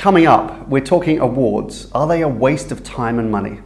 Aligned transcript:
Coming 0.00 0.26
up, 0.26 0.66
we're 0.66 0.80
talking 0.80 1.18
awards. 1.18 1.92
Are 1.92 2.08
they 2.08 2.22
a 2.22 2.28
waste 2.28 2.72
of 2.72 2.82
time 2.82 3.18
and 3.18 3.30
money? 3.30 3.60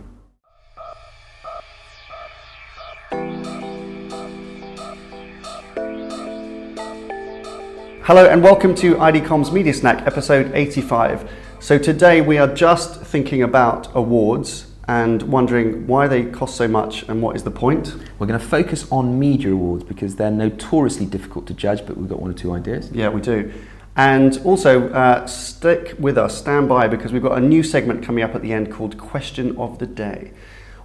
Hello 8.03 8.27
and 8.29 8.43
welcome 8.43 8.75
to 8.75 8.97
IDCOM's 8.97 9.53
Media 9.53 9.73
Snack, 9.73 10.05
episode 10.09 10.51
85. 10.53 11.31
So 11.61 11.79
today 11.79 12.21
we 12.21 12.37
are 12.39 12.53
just 12.53 13.01
thinking 13.03 13.45
about 13.45 13.95
awards 13.95 14.67
and 14.89 15.23
wondering 15.23 15.87
why 15.87 16.09
they 16.09 16.25
cost 16.25 16.57
so 16.57 16.67
much 16.67 17.05
and 17.05 17.23
what 17.23 17.37
is 17.37 17.45
the 17.45 17.53
point. 17.53 17.95
We're 18.19 18.27
going 18.27 18.41
to 18.41 18.45
focus 18.45 18.91
on 18.91 19.21
media 19.21 19.53
awards 19.53 19.85
because 19.85 20.17
they're 20.17 20.33
notoriously 20.33 21.07
difficult 21.07 21.47
to 21.47 21.55
judge, 21.55 21.87
but 21.87 21.97
we've 21.97 22.09
got 22.09 22.21
one 22.21 22.33
or 22.33 22.35
two 22.35 22.53
ideas. 22.53 22.91
Yeah, 22.91 23.09
we 23.09 23.21
do. 23.21 23.53
And 23.97 24.41
also, 24.45 24.89
uh, 24.89 25.25
stick 25.27 25.95
with 26.01 26.19
us, 26.19 26.37
stand 26.37 26.69
by, 26.69 26.89
because 26.89 27.13
we've 27.13 27.23
got 27.23 27.39
a 27.39 27.41
new 27.41 27.63
segment 27.63 28.03
coming 28.05 28.25
up 28.25 28.35
at 28.35 28.43
the 28.43 28.53
end 28.53 28.73
called 28.73 28.99
Question 28.99 29.57
of 29.57 29.79
the 29.79 29.87
Day. 29.87 30.33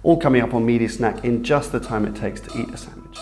All 0.04 0.16
coming 0.16 0.42
up 0.42 0.54
on 0.54 0.64
Media 0.64 0.88
Snack 0.88 1.24
in 1.24 1.42
just 1.42 1.72
the 1.72 1.80
time 1.80 2.06
it 2.06 2.14
takes 2.14 2.40
to 2.42 2.58
eat 2.58 2.68
a 2.68 2.76
sandwich. 2.76 3.18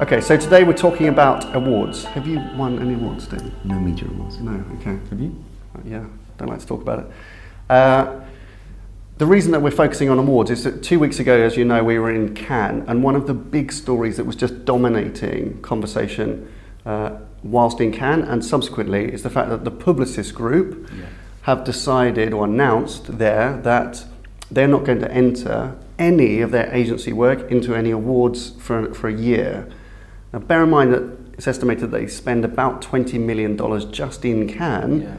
Okay, 0.00 0.20
so 0.20 0.36
today 0.36 0.62
we're 0.62 0.74
talking 0.74 1.08
about 1.08 1.56
awards. 1.56 2.04
Have 2.04 2.24
you 2.24 2.38
won 2.56 2.78
any 2.78 2.94
awards, 2.94 3.26
David? 3.26 3.52
No 3.64 3.80
media 3.80 4.08
awards. 4.08 4.38
No, 4.38 4.64
okay. 4.78 4.96
Have 5.10 5.20
you? 5.20 5.34
Uh, 5.74 5.80
Yeah, 5.84 6.04
don't 6.38 6.48
like 6.48 6.60
to 6.60 6.66
talk 6.66 6.80
about 6.80 7.00
it. 7.00 7.06
Uh, 7.68 8.20
the 9.18 9.26
reason 9.26 9.50
that 9.50 9.60
we're 9.60 9.72
focusing 9.72 10.08
on 10.08 10.20
awards 10.20 10.52
is 10.52 10.62
that 10.62 10.84
two 10.84 11.00
weeks 11.00 11.18
ago, 11.18 11.36
as 11.36 11.56
you 11.56 11.64
know, 11.64 11.82
we 11.82 11.98
were 11.98 12.12
in 12.12 12.32
Cannes, 12.36 12.84
and 12.86 13.02
one 13.02 13.16
of 13.16 13.26
the 13.26 13.34
big 13.34 13.72
stories 13.72 14.16
that 14.18 14.24
was 14.24 14.36
just 14.36 14.64
dominating 14.64 15.60
conversation 15.62 16.48
uh, 16.86 17.16
whilst 17.42 17.80
in 17.80 17.92
Cannes 17.92 18.22
and 18.24 18.44
subsequently 18.44 19.12
is 19.12 19.22
the 19.22 19.30
fact 19.30 19.48
that 19.50 19.64
the 19.64 19.70
Publicis 19.70 20.32
Groupe 20.32 20.88
Yeah. 20.98 21.06
have 21.42 21.64
decided 21.64 22.32
or 22.32 22.44
announced 22.44 23.18
there 23.18 23.58
that 23.62 24.04
they're 24.50 24.68
not 24.68 24.84
going 24.84 25.00
to 25.00 25.10
enter 25.12 25.76
any 25.98 26.40
of 26.40 26.50
their 26.52 26.72
agency 26.74 27.12
work 27.12 27.50
into 27.50 27.74
any 27.74 27.90
awards 27.90 28.50
for, 28.58 28.94
for 28.94 29.08
a 29.08 29.12
year. 29.12 29.68
Now, 30.32 30.38
bear 30.40 30.62
in 30.64 30.70
mind 30.70 30.92
that 30.92 31.02
it's 31.34 31.46
estimated 31.46 31.90
they 31.90 32.06
spend 32.06 32.44
about 32.44 32.82
$20 32.82 33.18
million 33.20 33.56
just 33.92 34.24
in 34.24 34.48
Cannes. 34.48 35.02
Yeah. 35.02 35.14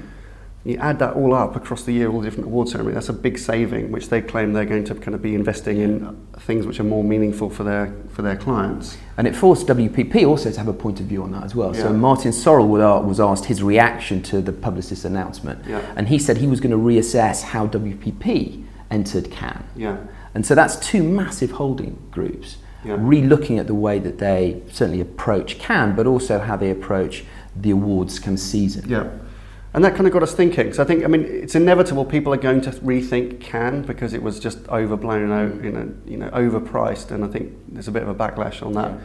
You 0.70 0.78
add 0.78 1.00
that 1.00 1.16
all 1.16 1.34
up 1.34 1.56
across 1.56 1.82
the 1.82 1.92
year, 1.92 2.12
all 2.12 2.20
the 2.22 2.28
different 2.28 2.46
award 2.46 2.70
ceremonies, 2.70 2.94
that's 2.94 3.10
a 3.10 3.14
big 3.14 3.40
saving, 3.40 3.92
which 3.92 4.10
they 4.10 4.22
claim 4.22 4.54
they're 4.54 4.66
going 4.66 4.84
to 4.84 4.94
kind 4.94 5.16
of 5.16 5.22
be 5.24 5.34
investing 5.34 5.80
in 5.80 6.16
things 6.42 6.68
which 6.68 6.80
are 6.80 6.84
more 6.84 7.04
meaningful 7.04 7.50
for 7.50 7.64
their, 7.64 7.92
for 8.10 8.22
their 8.22 8.36
clients. 8.36 8.96
And 9.18 9.26
it 9.26 9.36
forced 9.36 9.66
WPP 9.66 10.28
also 10.28 10.52
to 10.52 10.58
have 10.60 10.68
a 10.68 10.74
point 10.74 11.00
of 11.00 11.08
view 11.08 11.24
on 11.24 11.32
that 11.32 11.44
as 11.44 11.56
well. 11.56 11.74
So 11.74 11.92
Martin 11.92 12.32
Sorrell 12.32 13.04
was 13.04 13.20
asked 13.20 13.46
his 13.46 13.64
reaction 13.64 14.22
to 14.24 14.42
the 14.42 14.52
Publicis 14.52 15.06
announcement. 15.06 15.66
Yeah. 15.66 15.82
And 15.96 16.08
he 16.08 16.20
said 16.20 16.38
he 16.38 16.46
was 16.46 16.60
going 16.60 16.70
to 16.72 16.78
reassess 16.78 17.42
how 17.42 17.66
WPP 17.66 18.64
entered 18.92 19.32
Cannes. 19.32 19.64
Yeah, 19.76 19.98
And 20.36 20.46
so 20.46 20.54
that's 20.54 20.76
two 20.76 21.02
massive 21.02 21.52
holding 21.52 21.98
groups 22.12 22.58
Yeah. 22.86 22.96
re-looking 23.00 23.58
at 23.58 23.66
the 23.66 23.74
way 23.74 23.98
that 23.98 24.20
they 24.20 24.62
certainly 24.72 25.02
approach 25.02 25.58
Cannes, 25.58 25.96
but 25.96 26.06
also 26.06 26.38
how 26.38 26.56
they 26.56 26.70
approach 26.70 27.24
the 27.56 27.72
awards 27.72 28.26
of 28.28 28.40
season. 28.40 28.88
yeah. 28.88 29.08
And 29.74 29.84
that 29.86 29.94
kind 29.96 30.08
of 30.08 30.14
got 30.14 30.24
us 30.24 30.34
thinking. 30.34 30.74
So 30.74 30.82
I 30.82 30.86
think, 30.86 31.04
I 31.04 31.08
mean, 31.08 31.24
it's 31.26 31.54
inevitable 31.54 32.04
people 32.04 32.34
are 32.34 32.38
going 32.38 32.62
to 32.62 32.72
rethink 32.72 33.40
Cannes 33.40 33.86
because 33.86 34.14
it 34.14 34.24
was 34.24 34.40
just 34.40 34.68
overblown, 34.68 35.32
out, 35.32 35.64
you 35.64 35.72
know, 35.72 35.94
you 36.08 36.18
know, 36.18 36.30
overpriced, 36.32 37.12
and 37.12 37.24
I 37.24 37.28
think 37.28 37.54
there's 37.68 37.88
a 37.88 37.92
bit 37.92 38.02
of 38.02 38.10
a 38.10 38.16
backlash 38.16 38.66
on 38.66 38.74
that. 38.74 38.92
Yeah. 38.92 39.00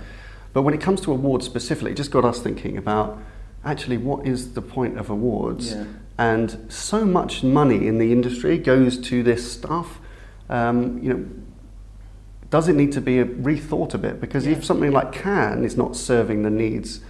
But 0.54 0.62
when 0.62 0.72
it 0.72 0.80
comes 0.80 1.02
to 1.02 1.12
awards 1.12 1.44
specifically, 1.44 1.90
it 1.90 1.96
just 1.96 2.10
got 2.10 2.24
us 2.24 2.40
thinking 2.40 2.78
about 2.78 3.18
actually 3.64 3.98
what 3.98 4.26
is 4.26 4.54
the 4.54 4.62
point 4.62 4.98
of 4.98 5.10
awards? 5.10 5.72
Yeah. 5.72 5.84
And 6.16 6.66
so 6.72 7.04
much 7.04 7.42
money 7.42 7.86
in 7.86 7.98
the 7.98 8.12
industry 8.12 8.56
goes 8.56 8.98
to 9.08 9.22
this 9.22 9.50
stuff. 9.52 9.98
Um, 10.48 10.98
you 11.02 11.12
know, 11.12 11.26
does 12.50 12.68
it 12.68 12.74
need 12.74 12.92
to 12.92 13.00
be 13.00 13.16
rethought 13.16 13.94
a 13.94 13.98
bit? 13.98 14.20
Because 14.20 14.46
Yeah. 14.46 14.52
if 14.52 14.64
something 14.64 14.92
like 14.92 15.12
Cannes 15.12 15.64
is 15.64 15.77
not 15.77 15.96
serving 15.96 16.42
the 16.42 16.50
needs 16.50 17.00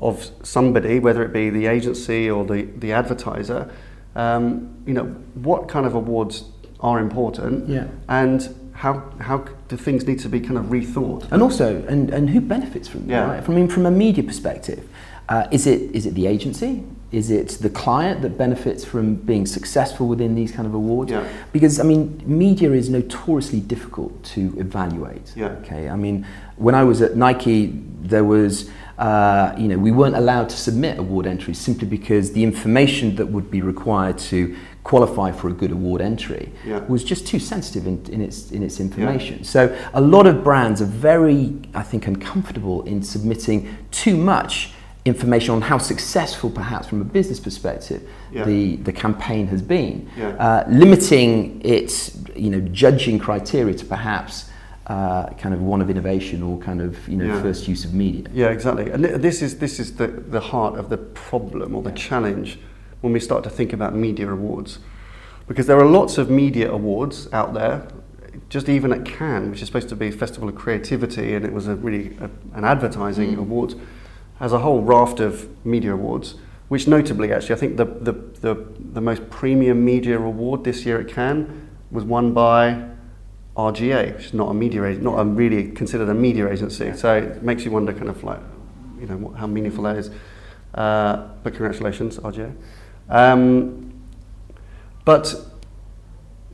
of 0.00 0.30
somebody, 0.42 0.98
whether 0.98 1.22
it 1.22 1.32
be 1.32 1.50
the 1.50 1.66
agency 1.66 2.30
or 2.30 2.44
the, 2.44 2.62
the 2.78 2.92
advertiser, 2.92 3.70
um, 4.16 4.74
you 4.86 4.94
know, 4.94 5.04
what 5.34 5.68
kind 5.68 5.86
of 5.86 5.94
awards 5.94 6.44
are 6.80 6.98
important 6.98 7.68
Yeah. 7.68 7.86
and 8.08 8.54
how, 8.72 9.02
how 9.20 9.44
do 9.68 9.76
things 9.76 10.06
need 10.06 10.18
to 10.20 10.28
be 10.28 10.40
kind 10.40 10.56
of 10.56 10.66
rethought? 10.66 11.30
And 11.30 11.42
also, 11.42 11.84
and, 11.86 12.10
and 12.10 12.30
who 12.30 12.40
benefits 12.40 12.88
from 12.88 13.06
that? 13.06 13.12
Yeah. 13.12 13.26
Right? 13.26 13.44
From, 13.44 13.54
I 13.54 13.58
mean, 13.58 13.68
from 13.68 13.84
a 13.84 13.90
media 13.90 14.24
perspective, 14.24 14.88
uh, 15.28 15.46
is, 15.50 15.66
it, 15.66 15.82
is 15.94 16.06
it 16.06 16.14
the 16.14 16.26
agency? 16.26 16.82
Is 17.12 17.30
it 17.30 17.48
the 17.60 17.68
client 17.68 18.22
that 18.22 18.38
benefits 18.38 18.84
from 18.84 19.16
being 19.16 19.44
successful 19.44 20.08
within 20.08 20.34
these 20.34 20.50
kind 20.50 20.66
of 20.66 20.74
awards? 20.74 21.10
Yeah. 21.10 21.28
Because, 21.52 21.78
I 21.78 21.82
mean, 21.82 22.22
media 22.24 22.72
is 22.72 22.88
notoriously 22.88 23.60
difficult 23.60 24.24
to 24.24 24.54
evaluate. 24.58 25.32
Yeah. 25.36 25.48
Okay. 25.60 25.88
I 25.88 25.96
mean, 25.96 26.26
when 26.56 26.74
I 26.74 26.84
was 26.84 27.02
at 27.02 27.16
Nike, 27.16 27.72
there 28.00 28.24
was, 28.24 28.70
uh, 29.00 29.54
you 29.56 29.66
know, 29.66 29.78
we 29.78 29.90
weren't 29.90 30.14
allowed 30.14 30.50
to 30.50 30.56
submit 30.56 30.98
award 30.98 31.26
entries 31.26 31.58
simply 31.58 31.88
because 31.88 32.32
the 32.32 32.44
information 32.44 33.16
that 33.16 33.24
would 33.26 33.50
be 33.50 33.62
required 33.62 34.18
to 34.18 34.54
qualify 34.84 35.32
for 35.32 35.48
a 35.48 35.52
good 35.52 35.72
award 35.72 36.02
entry 36.02 36.52
Yeah. 36.66 36.80
was 36.80 37.02
just 37.02 37.26
too 37.26 37.38
sensitive 37.38 37.86
in, 37.86 38.04
in, 38.12 38.20
its, 38.20 38.50
in 38.52 38.62
its 38.62 38.78
information. 38.78 39.42
So 39.42 39.74
a 39.94 40.00
lot 40.02 40.26
of 40.26 40.44
brands 40.44 40.82
are 40.82 40.92
very, 41.10 41.54
I 41.74 41.82
think, 41.82 42.06
uncomfortable 42.06 42.82
in 42.82 43.02
submitting 43.02 43.74
too 43.90 44.18
much 44.18 44.72
information 45.06 45.54
on 45.54 45.62
how 45.62 45.78
successful, 45.78 46.50
perhaps 46.50 46.86
from 46.86 47.00
a 47.00 47.04
business 47.04 47.40
perspective, 47.40 48.06
Yeah. 48.32 48.44
the, 48.44 48.76
the 48.76 48.92
campaign 48.92 49.46
has 49.46 49.62
been, 49.62 50.10
Yeah. 50.18 50.28
uh, 50.28 50.64
limiting 50.68 51.62
its, 51.64 52.18
you 52.36 52.50
know, 52.50 52.60
judging 52.60 53.18
criteria 53.18 53.74
to 53.74 53.84
perhaps 53.86 54.49
uh, 54.90 55.28
kind 55.38 55.54
of 55.54 55.62
one 55.62 55.80
of 55.80 55.88
innovation 55.88 56.42
or 56.42 56.58
kind 56.58 56.80
of, 56.80 57.08
you 57.08 57.16
know, 57.16 57.24
Yeah. 57.24 57.40
first 57.42 57.68
use 57.68 57.84
of 57.84 57.94
media. 57.94 58.24
Yeah, 58.34 58.48
exactly. 58.48 58.90
And 58.90 59.04
this 59.04 59.40
is, 59.40 59.58
this 59.58 59.78
is 59.78 59.94
the, 59.94 60.08
the 60.08 60.40
heart 60.40 60.78
of 60.80 60.88
the 60.88 60.96
problem 60.96 61.76
or 61.76 61.82
the 61.82 61.92
challenge 61.92 62.58
when 63.00 63.12
we 63.12 63.20
start 63.20 63.44
to 63.44 63.50
think 63.50 63.72
about 63.72 63.94
media 63.94 64.28
awards. 64.28 64.80
Because 65.46 65.66
there 65.68 65.78
are 65.78 65.86
lots 65.86 66.18
of 66.18 66.28
media 66.28 66.68
awards 66.72 67.28
out 67.32 67.54
there, 67.54 67.86
just 68.48 68.68
even 68.68 68.92
at 68.92 69.04
Cannes, 69.04 69.50
which 69.50 69.62
is 69.62 69.68
supposed 69.68 69.88
to 69.90 69.96
be 69.96 70.08
a 70.08 70.12
festival 70.12 70.48
of 70.48 70.56
creativity, 70.56 71.34
and 71.34 71.44
it 71.44 71.52
was 71.52 71.68
a 71.68 71.76
really 71.76 72.16
a, 72.20 72.28
an 72.54 72.64
advertising 72.64 73.36
award, 73.36 73.74
has 74.40 74.52
a 74.52 74.58
whole 74.58 74.82
raft 74.82 75.20
of 75.20 75.48
media 75.64 75.94
awards. 75.94 76.34
Which 76.66 76.88
notably, 76.88 77.32
actually, 77.32 77.54
I 77.54 77.58
think 77.58 77.76
the, 77.76 77.84
the, 77.84 78.12
the, 78.40 78.66
the 78.92 79.00
most 79.00 79.30
premium 79.30 79.84
media 79.84 80.20
award 80.20 80.64
this 80.64 80.84
year 80.84 81.00
at 81.00 81.06
Cannes 81.06 81.68
was 81.92 82.02
won 82.04 82.32
by 82.32 82.90
RGA, 83.56 84.16
which 84.16 84.26
is 84.26 84.34
not 84.34 84.48
a 84.50 84.54
media 84.54 84.84
ag- 84.84 85.02
not 85.02 85.18
a 85.18 85.24
really 85.24 85.70
considered 85.72 86.08
a 86.08 86.14
media 86.14 86.48
agency. 86.50 86.92
So 86.94 87.14
it 87.16 87.42
makes 87.42 87.64
you 87.64 87.70
wonder, 87.70 87.92
kind 87.92 88.08
of 88.08 88.22
like, 88.24 88.40
you 89.00 89.06
know, 89.06 89.16
what, 89.16 89.36
how 89.38 89.46
meaningful 89.46 89.84
that 89.84 89.96
is. 89.96 90.10
Uh, 90.74 91.28
but 91.42 91.52
congratulations, 91.54 92.18
RGA. 92.18 92.54
Um, 93.08 93.92
but 95.04 95.34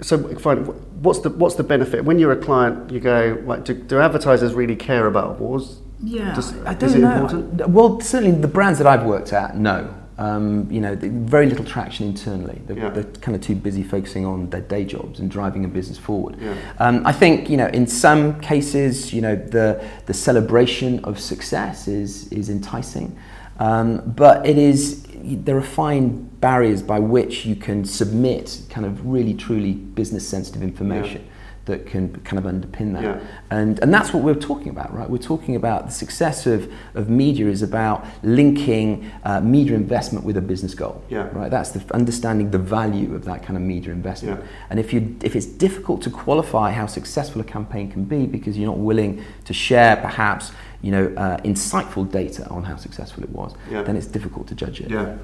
so 0.01 0.35
fine. 0.39 0.59
What's 1.03 1.21
the 1.21 1.31
what's 1.31 1.55
the 1.57 1.63
benefit 1.63 2.05
when 2.05 2.19
you're 2.19 2.33
a 2.33 2.37
client? 2.37 2.91
You 2.91 3.01
go, 3.01 3.43
like, 3.45 3.65
do, 3.65 3.75
do 3.75 3.99
advertisers 4.01 4.55
really 4.55 4.77
care 4.77 5.07
about 5.07 5.33
awards? 5.37 5.81
Yeah, 6.03 6.35
Does- 6.35 6.55
I 6.65 6.75
don't 6.75 6.95
it 6.95 6.99
know. 6.99 7.13
important? 7.15 7.69
Well, 7.69 8.01
certainly 8.01 8.39
the 8.41 8.49
brands 8.49 8.79
that 8.79 8.87
I've 8.87 9.05
worked 9.05 9.33
at, 9.33 9.57
no. 9.57 9.95
Um, 10.19 10.67
you 10.71 10.81
know, 10.81 10.97
very 10.99 11.45
little 11.47 11.65
traction 11.65 12.07
internally. 12.07 12.63
They're, 12.67 12.79
Yeah. 12.79 12.89
they're 12.89 13.05
kind 13.21 13.35
of 13.35 13.43
too 13.43 13.55
busy 13.55 13.83
focusing 13.83 14.25
on 14.25 14.49
their 14.49 14.63
day 14.63 14.87
jobs 14.87 15.21
and 15.21 15.31
driving 15.31 15.63
a 15.67 15.69
business 15.69 15.99
forward. 15.99 16.37
Yeah. 16.41 16.55
Um, 16.79 17.03
I 17.05 17.13
think 17.13 17.51
you 17.51 17.59
know, 17.59 17.67
in 17.67 17.87
some 17.87 18.41
cases, 18.41 19.13
you 19.13 19.21
know, 19.21 19.37
the 19.37 19.79
the 20.07 20.15
celebration 20.15 21.01
of 21.05 21.21
success 21.21 21.87
is 21.87 22.33
is 22.33 22.49
enticing, 22.49 23.15
um, 23.59 24.01
but 24.17 24.47
it 24.47 24.57
is 24.57 25.03
there 25.45 25.57
are 25.59 25.63
fine 25.63 26.31
barriers 26.41 26.83
by 26.83 26.99
which 26.99 27.45
you 27.45 27.57
can 27.57 27.85
submit 27.85 28.63
kind 28.71 28.87
of 28.87 29.07
really 29.07 29.35
truly 29.35 29.73
business 29.73 30.27
sensitive 30.27 30.63
information. 30.63 31.23
That 31.67 31.85
can 31.85 32.15
kind 32.21 32.39
of 32.39 32.45
underpin 32.53 32.93
that, 32.95 33.03
Yeah. 33.03 33.19
and 33.51 33.81
and 33.81 33.93
that's 33.93 34.13
what 34.15 34.23
we're 34.23 34.35
talking 34.41 34.69
about, 34.69 34.95
right? 34.95 35.11
We're 35.11 35.19
talking 35.19 35.57
about 35.57 35.87
the 35.87 35.93
success 35.93 36.47
of, 36.47 36.73
of 36.95 37.09
media 37.09 37.49
is 37.49 37.61
about 37.61 38.05
linking 38.23 39.11
uh, 39.25 39.41
media 39.41 39.75
investment 39.75 40.25
with 40.25 40.37
a 40.37 40.41
business 40.41 40.75
goal, 40.77 41.03
Yeah. 41.11 41.29
right? 41.33 41.51
That's 41.51 41.71
the 41.73 41.83
understanding 41.93 42.53
the 42.53 42.59
value 42.59 43.17
of 43.17 43.25
that 43.25 43.43
kind 43.43 43.57
of 43.57 43.63
media 43.65 43.91
investment. 43.93 44.39
Yeah. 44.41 44.47
And 44.71 44.79
if 44.79 44.93
you 44.93 45.17
if 45.25 45.35
it's 45.35 45.47
difficult 45.47 46.03
to 46.03 46.11
qualify 46.11 46.71
how 46.71 46.87
successful 46.87 47.41
a 47.41 47.45
campaign 47.45 47.91
can 47.91 48.05
be 48.05 48.27
because 48.27 48.57
you're 48.57 48.71
not 48.71 48.79
willing 48.79 49.25
to 49.47 49.53
share 49.53 49.97
perhaps 49.97 50.53
you 50.83 50.93
know 50.93 51.13
uh, 51.17 51.39
insightful 51.39 52.09
data 52.09 52.47
on 52.49 52.63
how 52.63 52.77
successful 52.77 53.25
it 53.25 53.31
was, 53.31 53.55
Yeah. 53.73 53.83
then 53.83 53.97
it's 53.97 54.07
difficult 54.07 54.47
to 54.49 54.55
judge 54.55 54.81
it. 54.81 54.91
Yeah. 54.93 55.17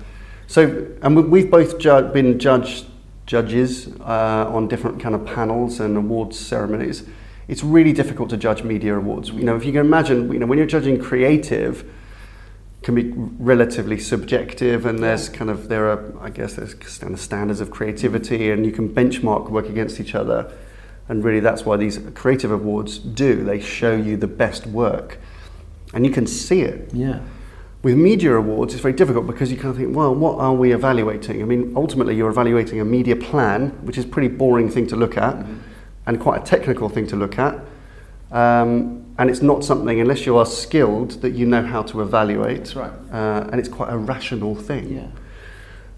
So, 0.49 0.61
and 1.03 1.15
we- 1.17 1.23
we've 1.23 1.51
both 1.53 1.79
ju- 1.79 2.11
been 2.13 2.39
judged 2.41 2.87
judges 3.33 3.89
uh, 4.01 4.45
on 4.55 4.69
different 4.69 5.01
kind 5.01 5.15
of 5.15 5.25
panels 5.25 5.81
and 5.81 5.97
awards 5.97 6.39
ceremonies. 6.39 7.03
It's 7.49 7.65
really 7.65 7.95
difficult 7.95 8.29
to 8.29 8.37
judge 8.37 8.63
media 8.63 8.95
awards. 8.95 9.31
You 9.31 9.45
know, 9.45 9.57
if 9.57 9.65
you 9.65 9.73
can 9.73 9.81
imagine, 9.81 10.31
you 10.31 10.39
know, 10.39 10.45
when 10.45 10.59
you're 10.59 10.67
judging 10.67 11.01
creative, 11.01 11.91
can 12.83 12.95
be 12.95 13.11
relatively 13.53 13.99
subjective, 13.99 14.85
and 14.85 14.99
there's 14.99 15.31
kind 15.31 15.49
of 15.49 15.69
there 15.69 15.89
are 15.89 16.01
I 16.21 16.29
guess 16.29 16.55
there's 16.55 16.75
kind 16.75 17.15
of 17.15 17.21
standards 17.21 17.61
of 17.63 17.71
creativity, 17.71 18.51
and 18.51 18.67
you 18.67 18.73
can 18.73 18.87
benchmark 18.89 19.49
work 19.49 19.69
against 19.69 19.99
each 19.99 20.15
other, 20.15 20.53
and 21.09 21.25
really 21.25 21.41
that's 21.41 21.65
why 21.65 21.79
these 21.79 21.99
creative 22.15 22.51
awards 22.51 22.99
do. 22.99 23.45
They 23.45 23.61
show 23.61 23.97
you 23.97 24.19
the 24.19 24.33
best 24.45 24.67
work, 24.67 25.19
and 25.95 26.05
you 26.05 26.13
can 26.13 26.27
see 26.27 26.61
it. 26.61 26.93
Yeah. 26.93 27.21
With 27.83 27.97
media 27.97 28.35
awards, 28.37 28.75
it's 28.75 28.83
very 28.83 28.95
difficult 28.95 29.27
because 29.27 29.51
you 29.51 29.57
kind 29.57 29.71
of 29.71 29.77
think, 29.77 29.97
well, 29.97 30.15
what 30.15 30.39
are 30.39 30.55
we 30.55 30.73
evaluating? 30.73 31.43
I 31.43 31.45
mean, 31.45 31.73
ultimately, 31.77 32.15
you're 32.15 32.31
evaluating 32.31 32.81
a 32.81 32.85
media 32.85 33.17
plan, 33.17 33.71
which 33.85 33.99
is 33.99 34.05
a 34.05 34.09
pretty 34.09 34.29
boring 34.29 34.71
thing 34.71 34.87
to 34.87 34.97
look 34.97 35.17
at, 35.17 35.35
mm-hmm. 35.35 35.59
and 36.07 36.21
quite 36.21 36.43
a 36.43 36.45
technical 36.45 36.89
thing 36.89 37.09
to 37.09 37.17
look 37.17 37.41
at. 37.41 37.55
Um, 38.31 39.05
and 39.19 39.29
it's 39.29 39.43
not 39.43 39.65
something, 39.65 40.01
unless 40.01 40.27
you 40.27 40.37
are 40.37 40.47
skilled, 40.47 41.23
that 41.23 41.31
you 41.31 41.45
know 41.45 41.63
how 41.63 41.83
to 41.83 42.03
evaluate. 42.03 42.59
That's 42.59 42.77
right. 42.77 42.93
Uh, 43.11 43.49
and 43.51 43.59
it's 43.59 43.69
quite 43.69 43.93
a 43.93 43.99
rational 43.99 44.55
thing. 44.55 44.95
Yeah. 44.95 45.09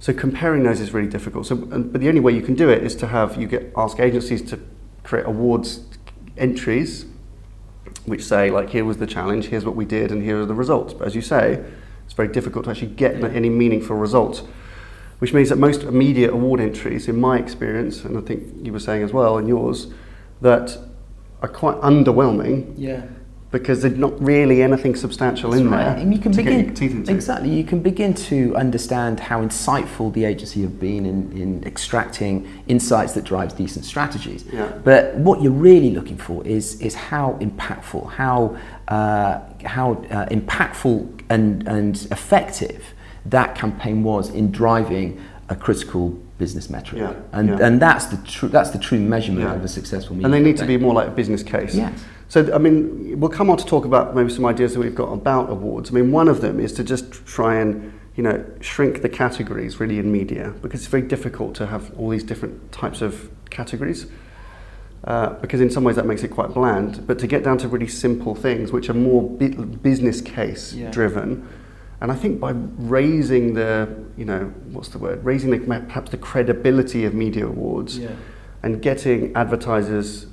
So 0.01 0.13
comparing 0.13 0.63
those 0.63 0.81
is 0.81 0.93
really 0.93 1.09
difficult. 1.09 1.47
So, 1.47 1.55
but 1.55 2.01
the 2.01 2.09
only 2.09 2.21
way 2.21 2.33
you 2.33 2.43
can 2.43 2.55
do 2.55 2.71
it 2.71 2.83
is 2.83 2.97
to 2.97 3.07
have 3.09 3.41
you 3.41 3.47
get 3.47 3.73
ask 3.77 4.01
agencies 4.01 4.43
to 4.51 4.59
create 5.03 5.27
awards 5.27 5.85
entries, 6.37 7.07
which 8.07 8.25
say 8.25 8.51
like, 8.51 8.71
here 8.71 8.85
was 8.85 8.99
the 8.99 9.07
challenge, 9.07 9.47
here's 9.47 9.65
what 9.65 9.77
we 9.77 9.85
did, 9.85 10.13
and 10.13 10.23
here 10.23 10.41
are 10.41 10.47
the 10.47 10.55
results. 10.55 10.93
But 10.95 11.07
as 11.07 11.15
you 11.15 11.23
say, 11.23 11.65
it's 12.05 12.15
very 12.15 12.29
difficult 12.29 12.65
to 12.67 12.71
actually 12.71 12.89
get 12.89 13.23
any 13.23 13.49
meaningful 13.49 13.97
results. 13.97 14.43
Which 15.21 15.33
means 15.33 15.49
that 15.49 15.57
most 15.57 15.83
immediate 15.83 16.33
award 16.33 16.61
entries, 16.61 17.09
in 17.09 17.19
my 17.19 17.39
experience, 17.39 18.05
and 18.05 18.19
I 18.19 18.21
think 18.21 18.67
you 18.67 18.73
were 18.73 18.81
saying 18.81 19.03
as 19.03 19.13
well 19.13 19.39
in 19.39 19.47
yours, 19.47 19.87
that 20.41 20.77
are 21.41 21.49
quite 21.49 21.77
underwhelming. 21.77 22.75
Yeah. 22.77 23.07
Because 23.55 23.83
there's 23.83 23.97
not 23.97 24.21
really 24.21 24.63
anything 24.63 24.97
substantial 24.97 25.51
That's 25.51 25.61
in 25.61 25.71
right. 25.71 25.85
there. 25.85 25.97
And 25.99 26.13
you 26.13 26.19
can 26.19 26.33
begin 26.33 26.71
exactly. 27.09 27.51
You 27.51 27.63
can 27.63 27.81
begin 27.91 28.13
to 28.31 28.37
understand 28.57 29.21
how 29.21 29.43
insightful 29.43 30.13
the 30.13 30.25
agency 30.25 30.63
have 30.63 30.81
been 30.81 31.07
in, 31.07 31.19
in 31.43 31.65
extracting 31.65 32.35
insights 32.67 33.13
that 33.13 33.23
drives 33.23 33.55
decent 33.55 33.85
strategies. 33.85 34.45
Yeah. 34.53 34.73
But 34.83 35.15
what 35.15 35.41
you're 35.41 35.61
really 35.71 35.91
looking 35.91 36.17
for 36.17 36.45
is 36.45 36.81
is 36.81 36.95
how 36.97 37.39
impactful, 37.41 38.11
how 38.11 38.57
uh, 38.89 39.41
how 39.65 39.93
uh, 40.11 40.27
impactful 40.39 40.97
and 41.31 41.67
and 41.69 41.95
effective 42.11 42.83
that 43.27 43.55
campaign 43.55 44.03
was 44.03 44.31
in 44.31 44.51
driving 44.51 45.21
a 45.49 45.55
critical 45.55 46.11
business 46.39 46.69
metric. 46.69 47.01
Yeah, 47.03 47.15
and 47.33 47.49
yeah. 47.49 47.67
and 47.67 47.81
that's 47.81 48.07
the 48.07 48.17
true 48.27 48.49
that's 48.49 48.71
the 48.71 48.81
true 48.89 48.99
measurement 48.99 49.47
Yeah. 49.47 49.55
of 49.55 49.65
a 49.65 49.69
successful 49.69 50.17
media. 50.17 50.27
And 50.27 50.35
they 50.35 50.43
need 50.43 50.57
to 50.57 50.67
be 50.67 50.77
more 50.77 50.95
like 51.01 51.07
a 51.07 51.13
business 51.13 51.45
case. 51.45 51.77
Yes. 51.77 51.93
So, 52.35 52.53
I 52.53 52.59
mean, 52.59 53.21
we'll 53.21 53.31
come 53.31 53.49
on 53.49 53.59
to 53.59 53.65
talk 53.65 53.85
about 53.85 54.17
maybe 54.17 54.29
some 54.29 54.45
ideas 54.45 54.75
that 54.75 54.81
we've 54.81 54.93
got 54.93 55.13
about 55.13 55.51
awards. 55.51 55.91
I 55.91 55.93
mean, 55.93 56.11
one 56.11 56.27
of 56.27 56.41
them 56.41 56.59
is 56.59 56.73
to 56.73 56.83
just 56.83 57.25
try 57.25 57.55
and, 57.61 57.97
you 58.17 58.25
know, 58.25 58.45
shrink 58.61 59.03
the 59.03 59.09
categories 59.09 59.79
really 59.79 60.01
in 60.01 60.11
media 60.11 60.53
because 60.61 60.81
it's 60.81 60.89
very 60.89 61.05
difficult 61.05 61.55
to 61.55 61.67
have 61.67 61.97
all 61.97 62.09
these 62.09 62.25
different 62.25 62.73
types 62.73 63.03
of 63.03 63.31
categories. 63.51 64.09
Uh, 65.05 65.35
because 65.35 65.61
in 65.61 65.71
some 65.71 65.85
ways 65.85 65.95
that 65.95 66.07
makes 66.07 66.25
it 66.25 66.33
quite 66.33 66.53
bland, 66.53 67.07
but 67.07 67.21
to 67.21 67.29
get 67.29 67.45
down 67.45 67.57
to 67.59 67.69
really 67.69 67.87
simple 67.87 68.35
things 68.35 68.73
which 68.73 68.91
are 68.91 68.95
more 68.95 69.23
bi- 69.23 69.51
business 69.91 70.21
case 70.21 70.75
Yeah. 70.75 70.91
driven, 70.91 71.47
and 72.01 72.11
I 72.11 72.17
think 72.17 72.41
by 72.41 72.53
raising 72.79 73.55
the, 73.55 73.89
you 74.17 74.25
know, 74.25 74.53
what's 74.73 74.89
the 74.89 74.99
word, 74.99 75.25
raising 75.25 75.53
the, 75.53 75.59
perhaps 75.61 76.11
the 76.11 76.17
credibility 76.17 77.05
of 77.05 77.15
media 77.15 77.47
awards, 77.47 77.97
Yeah. 77.97 78.09
and 78.65 78.83
getting 78.83 79.33
advertisers 79.37 80.27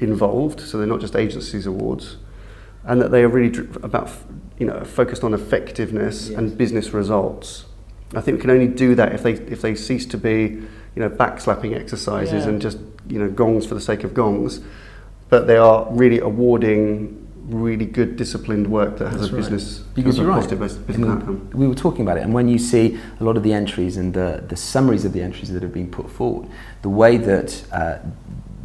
involved, 0.00 0.60
so 0.60 0.78
they're 0.78 0.86
not 0.86 1.00
just 1.00 1.16
agencies 1.16 1.66
awards, 1.66 2.16
and 2.84 3.00
that 3.00 3.10
they 3.10 3.22
are 3.22 3.28
really 3.28 3.56
about 3.82 4.10
you 4.58 4.66
know 4.66 4.82
focused 4.84 5.24
on 5.24 5.34
effectiveness 5.34 6.28
Yes. 6.28 6.38
and 6.38 6.56
business 6.58 6.92
results. 6.92 7.64
I 8.14 8.20
think 8.22 8.38
we 8.38 8.40
can 8.40 8.50
only 8.50 8.68
do 8.68 8.94
that 8.94 9.12
if 9.12 9.22
they 9.22 9.32
if 9.32 9.60
they 9.62 9.74
cease 9.74 10.06
to 10.06 10.18
be 10.18 10.38
you 10.94 11.02
know 11.02 11.10
backslapping 11.10 11.74
exercises 11.76 12.44
Yeah. 12.44 12.50
and 12.50 12.60
just 12.62 12.78
you 13.08 13.18
know 13.18 13.28
gongs 13.30 13.66
for 13.66 13.74
the 13.74 13.80
sake 13.80 14.04
of 14.04 14.14
gongs, 14.14 14.60
but 15.28 15.46
they 15.46 15.56
are 15.56 15.86
really 15.90 16.20
awarding 16.20 17.24
really 17.48 17.86
good 17.86 18.16
disciplined 18.16 18.66
work 18.66 18.98
that 18.98 19.08
has 19.10 19.20
That's 19.20 19.32
a 19.32 19.34
right. 19.34 19.40
business 19.40 19.78
Because 19.94 20.18
you're 20.18 20.26
right. 20.26 20.46
business 20.58 20.78
outcome. 21.08 21.48
We 21.54 21.66
were 21.66 21.74
talking 21.74 22.02
about 22.02 22.18
it, 22.18 22.22
and 22.22 22.34
when 22.34 22.46
you 22.46 22.58
see 22.58 22.98
a 23.20 23.24
lot 23.24 23.38
of 23.38 23.42
the 23.42 23.54
entries 23.54 23.96
and 23.96 24.12
the, 24.12 24.44
the 24.46 24.56
summaries 24.56 25.06
of 25.06 25.14
the 25.14 25.22
entries 25.22 25.50
that 25.52 25.62
have 25.62 25.72
been 25.72 25.90
put 25.90 26.10
forward, 26.10 26.46
the 26.82 26.90
way 26.90 27.16
that 27.16 27.64
uh, 27.72 27.98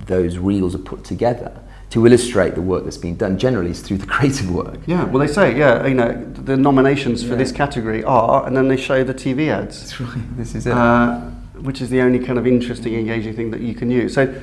those 0.06 0.38
reels 0.38 0.76
are 0.76 0.80
put 0.80 1.04
together 1.04 1.60
to 1.92 2.06
illustrate 2.08 2.56
the 2.56 2.62
work 2.62 2.84
that's 2.84 2.98
been 2.98 3.16
done 3.16 3.38
generally 3.38 3.70
is 3.72 3.82
through 3.82 3.98
the 3.98 4.06
creative 4.16 4.50
work. 4.52 4.80
Yeah, 4.88 5.04
well, 5.06 5.20
they 5.26 5.32
say, 5.32 5.58
yeah, 5.58 5.86
you 5.86 5.94
know, 5.94 6.12
the 6.34 6.58
nominations 6.58 7.22
for 7.24 7.32
Yeah. 7.32 7.36
this 7.38 7.52
category 7.52 8.04
are, 8.04 8.46
and 8.48 8.58
then 8.58 8.68
they 8.68 8.78
show 8.78 9.04
the 9.04 9.14
TV 9.14 9.50
ads. 9.50 9.80
That's 9.80 10.02
right. 10.02 10.38
This 10.38 10.56
is 10.56 10.66
it. 10.66 10.74
uh, 10.74 11.20
which 11.62 11.82
is 11.82 11.90
the 11.90 12.02
only 12.02 12.20
kind 12.20 12.38
of 12.40 12.48
interesting, 12.48 12.96
engaging 12.96 13.36
thing 13.36 13.52
that 13.52 13.62
you 13.62 13.74
can 13.76 13.92
use. 13.92 14.16
So 14.16 14.34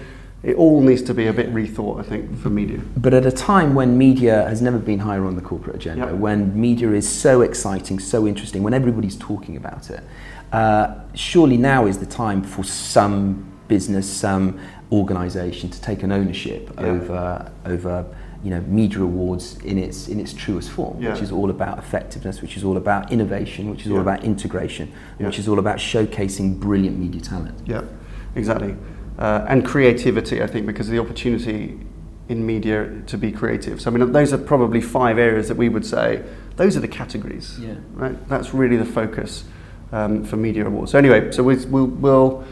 it 0.45 0.55
all 0.57 0.81
needs 0.81 1.03
to 1.03 1.13
be 1.13 1.27
a 1.27 1.33
bit 1.33 1.53
rethought, 1.53 1.99
I 2.01 2.03
think, 2.05 2.39
for 2.39 2.49
media. 2.51 2.81
But 2.97 3.13
at 3.15 3.27
a 3.27 3.33
time 3.33 3.75
when 3.75 3.99
media 3.99 4.49
has 4.49 4.63
never 4.63 4.79
been 4.79 5.01
higher 5.01 5.27
on 5.27 5.35
the 5.35 5.43
corporate 5.43 5.77
agenda, 5.77 6.07
Yep. 6.07 6.15
when 6.15 6.59
media 6.59 6.93
is 6.93 7.07
so 7.09 7.43
exciting, 7.43 7.99
so 7.99 8.27
interesting, 8.29 8.63
when 8.63 8.73
everybody's 8.73 9.17
talking 9.17 9.57
about 9.57 9.91
it, 9.91 10.01
uh, 10.53 10.95
surely 11.15 11.57
now 11.57 11.87
is 11.87 11.99
the 11.99 12.07
time 12.07 12.43
for 12.43 12.63
some 12.65 13.45
business, 13.69 14.09
some 14.09 14.59
organisation 14.93 15.71
to 15.71 15.81
take 15.81 16.03
an 16.03 16.13
ownership 16.13 16.71
Yeah. 16.79 16.87
over 16.87 17.53
over 17.67 18.05
you 18.43 18.51
know 18.51 18.61
media 18.63 19.03
awards 19.03 19.59
in 19.65 19.79
its 19.79 20.09
in 20.09 20.19
its 20.19 20.33
truest 20.33 20.71
form, 20.71 20.97
Yeah. 21.01 21.13
which 21.13 21.23
is 21.23 21.31
all 21.31 21.51
about 21.51 21.79
effectiveness, 21.79 22.41
which 22.43 22.57
is 22.57 22.65
all 22.65 22.77
about 22.77 23.13
innovation, 23.13 23.71
which 23.71 23.85
is 23.87 23.93
all 23.93 24.01
about 24.01 24.25
integration, 24.25 24.89
Yeah. 25.19 25.27
which 25.27 25.39
is 25.39 25.47
all 25.49 25.59
about 25.59 25.77
showcasing 25.77 26.59
brilliant 26.59 26.99
media 26.99 27.21
talent. 27.21 27.55
Yeah, 27.67 27.83
exactly. 28.35 28.75
Uh, 29.19 29.45
and 29.49 29.65
creativity, 29.65 30.43
I 30.43 30.47
think, 30.47 30.67
because 30.67 30.89
of 30.89 30.93
the 30.93 31.01
opportunity 31.01 31.79
in 32.31 32.47
media 32.47 32.89
to 33.07 33.19
be 33.19 33.31
creative. 33.33 33.81
So, 33.81 33.91
I 33.91 33.95
mean, 33.95 34.13
those 34.13 34.33
are 34.33 34.39
probably 34.39 34.81
five 34.81 35.19
areas 35.19 35.49
that 35.49 35.57
we 35.57 35.69
would 35.69 35.85
say 35.85 36.23
those 36.57 36.77
are 36.77 36.81
the 36.81 36.89
categories. 36.89 37.59
Yeah. 37.61 37.75
Right? 37.93 38.17
That's 38.29 38.55
really 38.55 38.77
the 38.77 38.85
focus 38.87 39.45
um, 39.93 40.25
for 40.25 40.37
media 40.37 40.65
awards. 40.67 40.93
So, 40.93 40.99
anyway, 40.99 41.33
so 41.33 41.43
we, 41.43 41.57
we'll, 41.67 41.87
we'll 41.87 42.45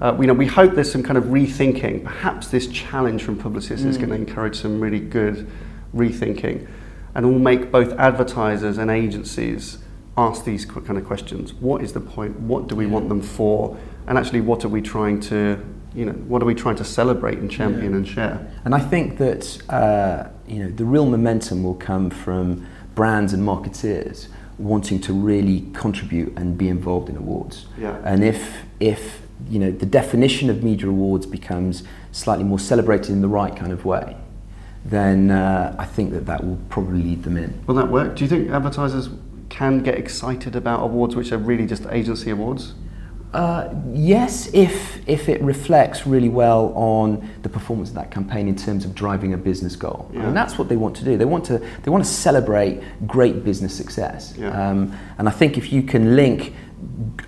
uh, 0.00 0.16
you 0.20 0.26
know, 0.26 0.34
we 0.34 0.46
hope 0.46 0.74
there's 0.74 0.90
some 0.92 1.02
kind 1.02 1.16
of 1.16 1.24
rethinking. 1.24 2.04
Perhaps 2.04 2.48
this 2.48 2.66
challenge 2.68 3.22
from 3.22 3.36
Publicis 3.40 3.84
is 3.84 3.96
Mm. 3.96 4.00
going 4.00 4.08
to 4.10 4.14
encourage 4.16 4.56
some 4.60 4.80
really 4.80 5.00
good 5.00 5.46
rethinking, 5.94 6.66
and 7.14 7.26
will 7.26 7.38
make 7.38 7.70
both 7.72 7.92
advertisers 7.98 8.78
and 8.78 8.90
agencies 8.90 9.78
ask 10.18 10.44
these 10.44 10.64
kind 10.64 10.98
of 10.98 11.04
questions. 11.06 11.54
What 11.54 11.82
is 11.82 11.92
the 11.92 12.00
point? 12.00 12.40
What 12.40 12.68
do 12.68 12.74
we 12.74 12.84
Yeah. 12.86 12.92
want 12.92 13.08
them 13.08 13.20
for? 13.20 13.76
And 14.06 14.16
actually, 14.18 14.40
what 14.40 14.64
are 14.64 14.68
we 14.68 14.80
trying 14.82 15.20
to, 15.20 15.58
you 15.94 16.04
know, 16.06 16.12
what 16.28 16.42
are 16.42 16.46
we 16.46 16.54
trying 16.54 16.76
to 16.76 16.84
celebrate 16.84 17.38
and 17.38 17.50
champion 17.50 17.92
Yeah. 17.92 17.96
and 17.98 18.06
share? 18.08 18.46
And 18.64 18.74
I 18.74 18.80
think 18.80 19.18
that 19.18 19.58
uh, 19.68 20.28
you 20.46 20.62
know 20.62 20.70
the 20.70 20.84
real 20.84 21.06
momentum 21.06 21.62
will 21.64 21.74
come 21.74 22.10
from 22.10 22.62
brands 22.94 23.32
and 23.32 23.42
marketeers 23.42 24.28
wanting 24.58 24.98
to 25.00 25.12
really 25.12 25.66
contribute 25.74 26.32
and 26.36 26.56
be 26.56 26.68
involved 26.68 27.08
in 27.10 27.16
awards. 27.16 27.66
Yeah. 27.80 27.96
And 28.04 28.22
if 28.24 28.64
if 28.80 29.25
you 29.48 29.58
know 29.58 29.70
the 29.70 29.86
definition 29.86 30.50
of 30.50 30.62
media 30.62 30.88
awards 30.88 31.26
becomes 31.26 31.82
slightly 32.12 32.44
more 32.44 32.58
celebrated 32.58 33.10
in 33.10 33.20
the 33.20 33.28
right 33.28 33.54
kind 33.54 33.72
of 33.72 33.84
way, 33.84 34.16
then 34.84 35.30
uh, 35.30 35.74
I 35.78 35.84
think 35.84 36.12
that 36.12 36.26
that 36.26 36.44
will 36.44 36.58
probably 36.68 37.02
lead 37.02 37.22
them 37.22 37.36
in. 37.36 37.62
Will 37.66 37.74
that 37.76 37.90
work? 37.90 38.16
Do 38.16 38.24
you 38.24 38.28
think 38.30 38.50
advertisers 38.50 39.10
can 39.48 39.82
get 39.82 39.96
excited 39.96 40.56
about 40.56 40.82
awards 40.82 41.14
which 41.16 41.32
are 41.32 41.38
really 41.38 41.66
just 41.66 41.86
agency 41.86 42.30
awards? 42.30 42.74
Uh, 43.32 43.74
yes, 43.92 44.48
if 44.54 45.06
if 45.06 45.28
it 45.28 45.42
reflects 45.42 46.06
really 46.06 46.28
well 46.28 46.72
on 46.74 47.28
the 47.42 47.48
performance 47.48 47.90
of 47.90 47.94
that 47.96 48.10
campaign 48.10 48.48
in 48.48 48.56
terms 48.56 48.84
of 48.84 48.94
driving 48.94 49.34
a 49.34 49.36
business 49.36 49.76
goal, 49.76 50.10
Yeah. 50.14 50.26
and 50.26 50.36
that's 50.36 50.56
what 50.58 50.68
they 50.68 50.76
want 50.76 50.96
to 50.96 51.04
do. 51.04 51.18
They 51.18 51.24
want 51.26 51.44
to 51.46 51.58
they 51.82 51.90
want 51.90 52.04
to 52.04 52.10
celebrate 52.10 52.80
great 53.06 53.44
business 53.44 53.74
success. 53.74 54.34
Yeah. 54.38 54.48
Um, 54.70 54.96
and 55.18 55.28
I 55.28 55.32
think 55.32 55.58
if 55.58 55.72
you 55.72 55.82
can 55.82 56.16
link 56.16 56.54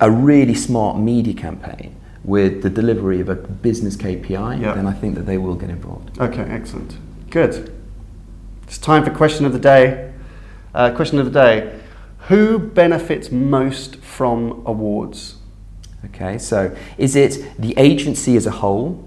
a 0.00 0.10
really 0.10 0.54
smart 0.54 0.98
media 0.98 1.34
campaign 1.34 1.87
with 2.28 2.62
the 2.62 2.68
delivery 2.68 3.20
of 3.20 3.28
a 3.30 3.34
business 3.34 3.96
KPI, 3.96 4.60
Yeah. 4.60 4.74
then 4.74 4.86
I 4.86 4.92
think 4.92 5.14
that 5.14 5.24
they 5.24 5.38
will 5.38 5.54
get 5.54 5.70
involved. 5.70 6.20
Okay, 6.20 6.42
excellent. 6.42 6.98
Good. 7.30 7.72
It's 8.64 8.76
time 8.76 9.02
for 9.02 9.10
question 9.10 9.46
of 9.46 9.54
the 9.54 9.58
day. 9.58 10.10
Uh, 10.74 10.90
question 10.90 11.18
of 11.18 11.24
the 11.24 11.32
day 11.32 11.72
Who 12.28 12.58
benefits 12.58 13.32
most 13.32 13.96
from 13.96 14.62
awards? 14.66 15.36
Okay, 16.04 16.36
so 16.36 16.76
is 16.98 17.16
it 17.16 17.52
the 17.58 17.72
agency 17.78 18.36
as 18.36 18.44
a 18.46 18.50
whole? 18.50 19.02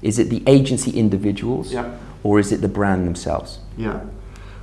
Is 0.00 0.18
it 0.18 0.30
the 0.30 0.42
agency 0.46 0.90
individuals? 0.92 1.72
Yeah. 1.72 1.90
Or 2.22 2.38
is 2.38 2.50
it 2.52 2.62
the 2.62 2.68
brand 2.68 3.06
themselves? 3.06 3.58
Yeah. 3.76 4.00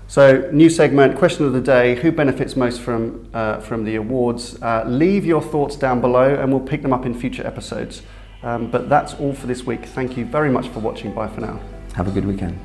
So, 0.10 0.50
new 0.52 0.72
segment, 0.72 1.20
question 1.20 1.46
of 1.46 1.54
the 1.54 1.62
day 1.62 1.94
who 1.94 2.12
benefits 2.12 2.56
most 2.56 2.82
from, 2.82 3.30
uh, 3.32 3.60
from 3.60 3.84
the 3.84 3.96
awards? 3.98 4.60
Uh, 4.60 4.84
leave 4.88 5.24
your 5.24 5.40
thoughts 5.40 5.76
down 5.76 6.02
below 6.02 6.34
and 6.34 6.52
we'll 6.52 6.68
pick 6.68 6.82
them 6.82 6.92
up 6.92 7.06
in 7.06 7.14
future 7.14 7.46
episodes. 7.46 8.02
Um, 8.42 8.72
but 8.72 8.90
that's 8.90 9.14
all 9.14 9.34
for 9.36 9.46
this 9.46 9.68
week. 9.68 9.86
Thank 9.86 10.18
you 10.18 10.26
very 10.26 10.50
much 10.50 10.68
for 10.70 10.80
watching. 10.80 11.14
Bye 11.14 11.28
for 11.28 11.42
now. 11.42 11.62
Have 11.94 12.08
a 12.08 12.12
good 12.12 12.26
weekend. 12.26 12.60